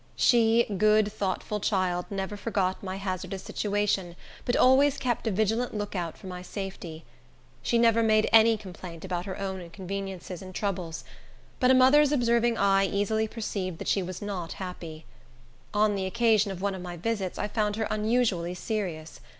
[0.15, 6.17] She, good thoughtful child, never forgot my hazardous situation, but always kept a vigilant lookout
[6.17, 7.03] for my safety.
[7.61, 11.03] She never made any complaint about her own inconveniences and troubles;
[11.59, 15.05] but a mother's observing eye easily perceived that she was not happy.
[15.71, 19.19] On the occasion of one of my visits I found her unusually serious.